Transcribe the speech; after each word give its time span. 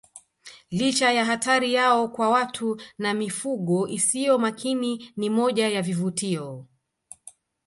Licha 0.71 1.11
ya 1.11 1.25
hatari 1.25 1.73
yao 1.73 2.07
kwa 2.07 2.29
watu 2.29 2.81
na 2.97 3.13
mifugo 3.13 3.87
isiyo 3.87 4.37
makini 4.37 5.13
ni 5.17 5.29
moja 5.29 5.69
ya 5.69 5.81
vivutio 5.81 6.65